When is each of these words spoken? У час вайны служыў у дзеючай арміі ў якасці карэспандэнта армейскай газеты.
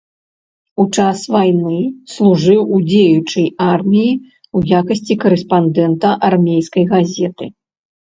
У 0.83 0.85
час 0.95 1.19
вайны 1.35 1.77
служыў 2.13 2.59
у 2.65 2.77
дзеючай 2.89 3.47
арміі 3.69 4.09
ў 4.09 4.59
якасці 4.83 5.21
карэспандэнта 5.29 6.19
армейскай 6.33 6.93
газеты. 6.99 7.45